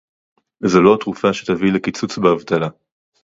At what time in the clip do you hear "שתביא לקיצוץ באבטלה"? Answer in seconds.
1.33-2.67